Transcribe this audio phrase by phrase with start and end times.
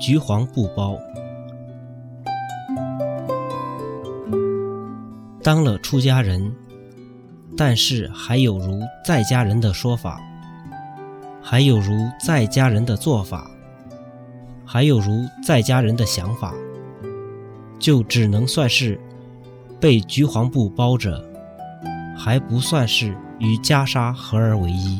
[0.00, 0.98] 橘黄布包
[5.42, 6.50] 当了出家人，
[7.54, 10.18] 但是还有如在家人的说法，
[11.42, 13.50] 还有如在家人的做法，
[14.64, 16.54] 还有如在家人的想法，
[17.78, 18.98] 就只能算是
[19.78, 21.22] 被橘黄布包着，
[22.16, 24.98] 还不算是与袈裟合而为一。